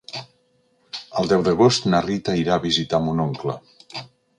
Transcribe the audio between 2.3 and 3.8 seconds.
irà a visitar mon oncle.